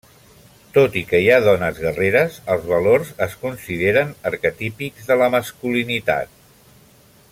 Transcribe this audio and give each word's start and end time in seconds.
Tot 0.77 0.95
i 1.01 1.01
que 1.09 1.19
hi 1.23 1.27
ha 1.33 1.37
dones 1.47 1.81
guerreres, 1.83 2.39
els 2.55 2.65
valors 2.71 3.13
es 3.27 3.37
consideren 3.45 4.17
arquetípics 4.31 5.13
de 5.13 5.23
la 5.23 5.33
masculinitat. 5.37 6.39